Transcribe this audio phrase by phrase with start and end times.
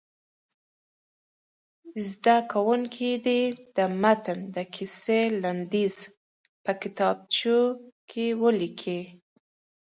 [2.09, 3.41] زده کوونکي دې
[3.75, 5.95] د متن د کیسې لنډیز
[6.63, 7.57] په کتابچو
[8.09, 9.01] کې ولیکي.